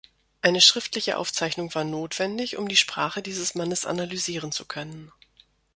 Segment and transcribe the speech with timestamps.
[0.41, 5.11] Eine schriftliche Aufzeichnung war notwendig, um die Sprache dieses Mannes analysieren zu können.